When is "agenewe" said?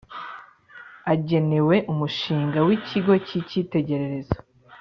1.13-1.75